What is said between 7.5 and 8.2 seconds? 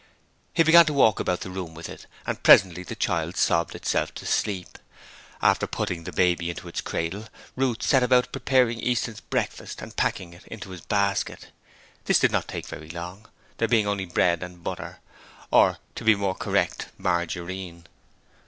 Ruth set